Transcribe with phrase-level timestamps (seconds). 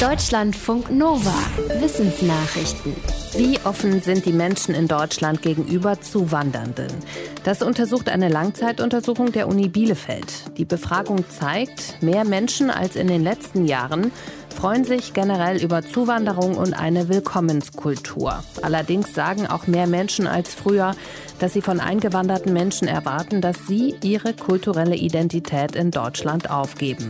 [0.00, 1.32] Deutschlandfunk Nova.
[1.80, 2.94] Wissensnachrichten.
[3.34, 6.88] Wie offen sind die Menschen in Deutschland gegenüber Zuwandernden?
[7.44, 10.58] Das untersucht eine Langzeituntersuchung der Uni Bielefeld.
[10.58, 14.12] Die Befragung zeigt, mehr Menschen als in den letzten Jahren
[14.54, 18.44] freuen sich generell über Zuwanderung und eine Willkommenskultur.
[18.60, 20.94] Allerdings sagen auch mehr Menschen als früher,
[21.38, 27.08] dass sie von eingewanderten Menschen erwarten, dass sie ihre kulturelle Identität in Deutschland aufgeben.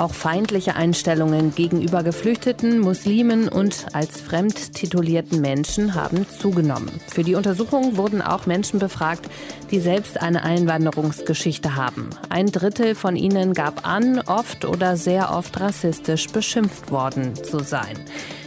[0.00, 6.90] Auch feindliche Einstellungen gegenüber Geflüchteten, Muslimen und als fremd titulierten Menschen haben zugenommen.
[7.08, 9.26] Für die Untersuchung wurden auch Menschen befragt,
[9.70, 12.08] die selbst eine Einwanderungsgeschichte haben.
[12.30, 17.98] Ein Drittel von ihnen gab an, oft oder sehr oft rassistisch beschimpft worden zu sein.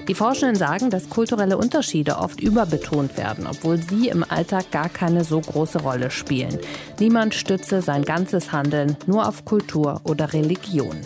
[0.08, 5.24] Die Forschenden sagen, dass kulturelle Unterschiede oft überbetont werden, obwohl sie im Alltag gar keine
[5.24, 6.58] so große Rolle spielen.
[7.00, 10.98] Niemand stütze sein ganzes Handeln nur auf Kultur oder Religion.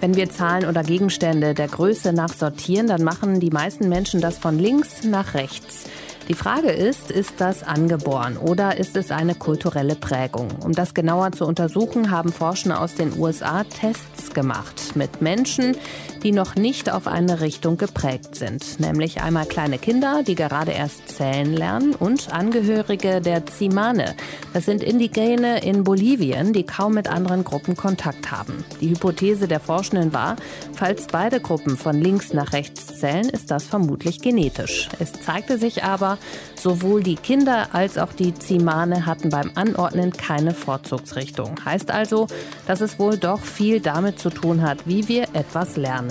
[0.00, 4.38] Wenn wir Zahlen oder Gegenstände der Größe nach sortieren, dann machen die meisten Menschen das
[4.38, 5.86] von links nach rechts.
[6.28, 10.48] Die Frage ist, ist das angeboren oder ist es eine kulturelle Prägung?
[10.62, 15.74] Um das genauer zu untersuchen, haben Forscher aus den USA Tests gemacht mit Menschen,
[16.22, 18.80] die noch nicht auf eine Richtung geprägt sind.
[18.80, 24.14] Nämlich einmal kleine Kinder, die gerade erst zählen lernen und Angehörige der Zimane.
[24.52, 28.64] Das sind Indigene in Bolivien, die kaum mit anderen Gruppen Kontakt haben.
[28.80, 30.36] Die Hypothese der Forschenden war,
[30.72, 34.88] falls beide Gruppen von links nach rechts zählen, ist das vermutlich genetisch.
[34.98, 36.18] Es zeigte sich aber,
[36.60, 41.54] Sowohl die Kinder als auch die Zimane hatten beim Anordnen keine Vorzugsrichtung.
[41.64, 42.26] Heißt also,
[42.66, 46.07] dass es wohl doch viel damit zu tun hat, wie wir etwas lernen.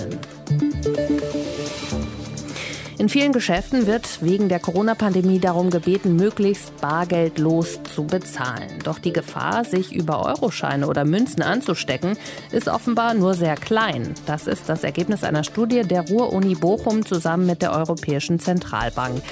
[2.98, 8.80] In vielen Geschäften wird wegen der Corona-Pandemie darum gebeten, möglichst bargeldlos zu bezahlen.
[8.82, 12.18] Doch die Gefahr, sich über Euroscheine oder Münzen anzustecken,
[12.50, 14.14] ist offenbar nur sehr klein.
[14.26, 19.22] Das ist das Ergebnis einer Studie der Ruhr-Uni Bochum zusammen mit der Europäischen Zentralbank.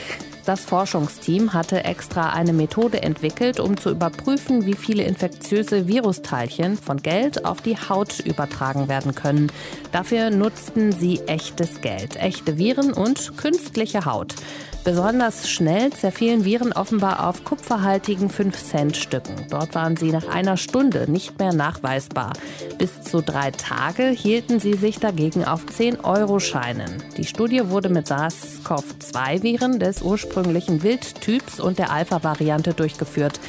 [0.47, 7.03] Das Forschungsteam hatte extra eine Methode entwickelt, um zu überprüfen, wie viele infektiöse Virusteilchen von
[7.03, 9.50] Geld auf die Haut übertragen werden können.
[9.91, 14.37] Dafür nutzten sie echtes Geld, echte Viren und künstliche Haut.
[14.86, 19.34] Besonders schnell zerfielen Viren offenbar auf kupferhaltigen 5-Cent-Stücken.
[19.50, 22.34] Dort waren sie nach einer Stunde nicht mehr nachweisbar.
[22.78, 27.02] Bis zu drei Tage hielten sie sich dagegen auf 10-Euro-Scheinen.
[27.16, 33.41] Die Studie wurde mit SARS-CoV-2-Viren des ursprünglichen Wildtyps und der Alpha-Variante durchgeführt.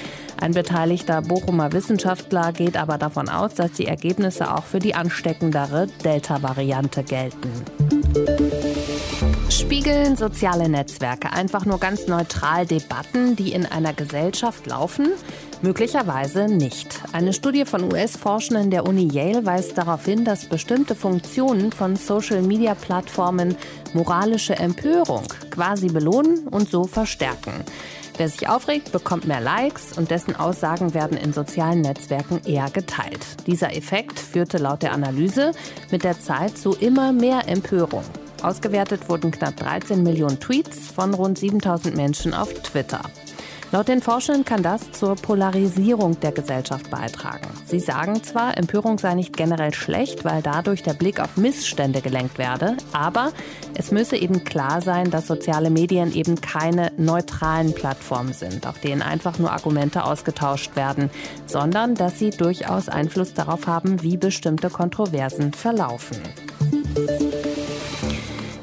[0.42, 5.86] Ein beteiligter Bochumer Wissenschaftler geht aber davon aus, dass die Ergebnisse auch für die ansteckendere
[6.04, 7.52] Delta-Variante gelten.
[9.78, 15.10] Spiegeln soziale Netzwerke einfach nur ganz neutral Debatten, die in einer Gesellschaft laufen?
[15.62, 17.00] Möglicherweise nicht.
[17.14, 23.56] Eine Studie von US-Forschenden der Uni Yale weist darauf hin, dass bestimmte Funktionen von Social-Media-Plattformen
[23.94, 27.54] moralische Empörung quasi belohnen und so verstärken.
[28.18, 33.24] Wer sich aufregt, bekommt mehr Likes und dessen Aussagen werden in sozialen Netzwerken eher geteilt.
[33.46, 35.52] Dieser Effekt führte laut der Analyse
[35.92, 38.02] mit der Zeit zu immer mehr Empörung.
[38.44, 43.02] Ausgewertet wurden knapp 13 Millionen Tweets von rund 7000 Menschen auf Twitter.
[43.74, 47.50] Laut den Forschern kann das zur Polarisierung der Gesellschaft beitragen.
[47.66, 52.38] Sie sagen zwar, Empörung sei nicht generell schlecht, weil dadurch der Blick auf Missstände gelenkt
[52.38, 53.34] werde, aber
[53.74, 59.02] es müsse eben klar sein, dass soziale Medien eben keine neutralen Plattformen sind, auf denen
[59.02, 61.10] einfach nur Argumente ausgetauscht werden,
[61.46, 66.18] sondern dass sie durchaus Einfluss darauf haben, wie bestimmte Kontroversen verlaufen.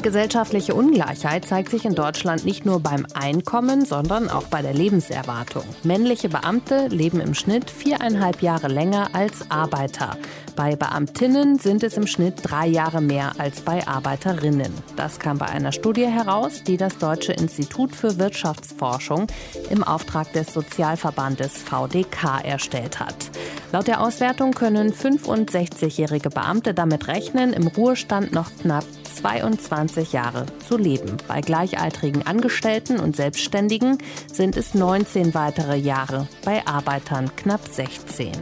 [0.04, 5.64] Gesellschaftliche Ungleichheit zeigt sich in Deutschland nicht nur beim Einkommen, sondern auch bei der Lebenserwartung.
[5.82, 10.18] Männliche Beamte leben im Schnitt viereinhalb Jahre länger als Arbeiter.
[10.56, 14.74] Bei Beamtinnen sind es im Schnitt drei Jahre mehr als bei Arbeiterinnen.
[14.94, 19.26] Das kam bei einer Studie heraus, die das Deutsche Institut für Wirtschaftsforschung
[19.70, 23.30] im Auftrag des Sozialverbandes VDK erstellt hat.
[23.72, 28.84] Laut der Auswertung können 65-jährige Beamte damit rechnen, im Ruhestand noch knapp
[29.14, 31.16] 22 Jahre zu leben.
[31.28, 33.98] Bei gleichaltrigen Angestellten und Selbstständigen
[34.32, 38.32] sind es 19 weitere Jahre, bei Arbeitern knapp 16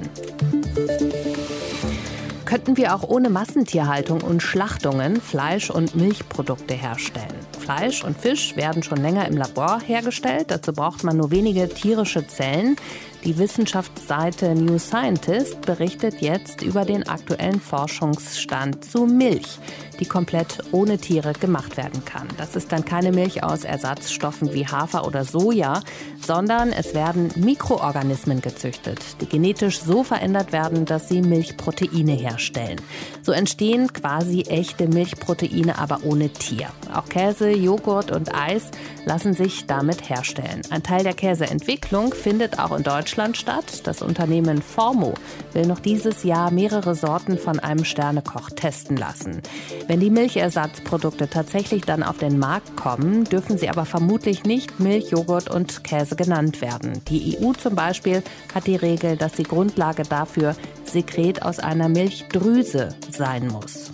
[2.52, 7.34] könnten wir auch ohne Massentierhaltung und Schlachtungen Fleisch- und Milchprodukte herstellen.
[7.58, 10.50] Fleisch und Fisch werden schon länger im Labor hergestellt.
[10.50, 12.76] Dazu braucht man nur wenige tierische Zellen.
[13.24, 19.58] Die Wissenschaftsseite New Scientist berichtet jetzt über den aktuellen Forschungsstand zu Milch,
[20.02, 22.26] die komplett ohne Tiere gemacht werden kann.
[22.36, 25.80] Das ist dann keine Milch aus Ersatzstoffen wie Hafer oder Soja,
[26.20, 32.80] sondern es werden Mikroorganismen gezüchtet, die genetisch so verändert werden, dass sie Milchproteine herstellen.
[33.22, 36.66] So entstehen quasi echte Milchproteine, aber ohne Tier.
[36.92, 38.72] Auch Käse, Joghurt und Eis
[39.04, 40.62] lassen sich damit herstellen.
[40.70, 43.86] Ein Teil der Käseentwicklung findet auch in Deutschland statt.
[43.86, 45.14] Das Unternehmen Formo
[45.52, 49.42] will noch dieses Jahr mehrere Sorten von einem Sternekoch testen lassen.
[49.92, 55.10] Wenn die Milchersatzprodukte tatsächlich dann auf den Markt kommen, dürfen sie aber vermutlich nicht Milch,
[55.10, 57.04] Joghurt und Käse genannt werden.
[57.08, 58.22] Die EU zum Beispiel
[58.54, 60.56] hat die Regel, dass die Grundlage dafür
[60.86, 63.92] Sekret aus einer Milchdrüse sein muss.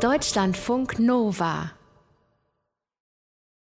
[0.00, 1.70] Deutschlandfunk Nova